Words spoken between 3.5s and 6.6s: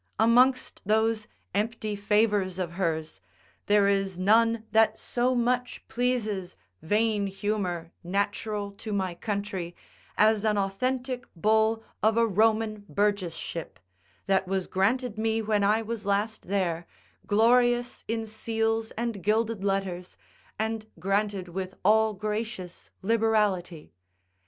there is none that so much pleases